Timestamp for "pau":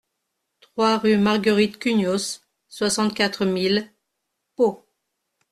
4.55-4.83